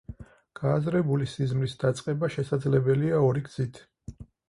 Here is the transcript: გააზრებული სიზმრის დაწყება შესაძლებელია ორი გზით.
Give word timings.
გააზრებული 0.59 1.27
სიზმრის 1.35 1.77
დაწყება 1.85 2.33
შესაძლებელია 2.39 3.25
ორი 3.31 3.49
გზით. 3.53 3.87